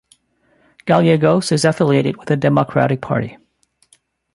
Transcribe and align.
Gallegos 0.87 1.51
is 1.51 1.63
affiliated 1.63 2.17
with 2.17 2.27
the 2.29 2.35
Democratic 2.35 3.01
Party. 3.01 3.37